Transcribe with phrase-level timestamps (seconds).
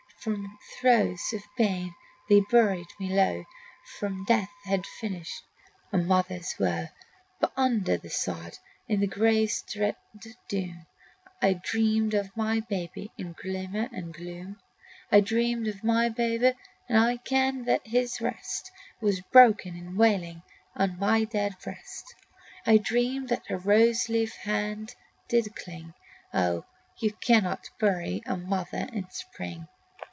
[0.23, 1.95] II From throes of pain
[2.29, 3.43] they buried me low,
[3.83, 5.41] For death had finished
[5.91, 6.89] a mother's woe.
[7.39, 9.95] But under the sod, in the grave's dread
[10.47, 10.85] doom,
[11.41, 14.59] I dreamed of my baby in glimmer and gloom.
[15.11, 16.53] I dreamed of my babe,
[16.87, 18.69] and I kenned that his rest
[19.01, 20.43] Was broken in wailings
[20.75, 22.13] on my dead breast.
[22.67, 24.93] I dreamed that a rose leaf hand
[25.27, 25.95] did cling:
[26.31, 26.63] Oh,
[26.99, 29.67] you cannot bury a mother in spring!